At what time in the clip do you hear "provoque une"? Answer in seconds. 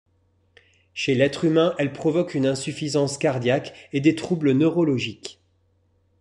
1.93-2.47